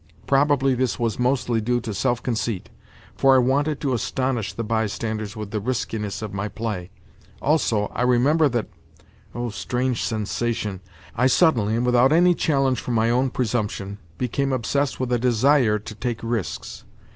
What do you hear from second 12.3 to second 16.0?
challenge from my own presumption, became obsessed with a desire to